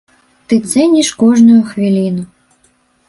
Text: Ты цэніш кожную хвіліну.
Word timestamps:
Ты 0.53 0.57
цэніш 0.71 1.07
кожную 1.25 1.61
хвіліну. 1.69 2.23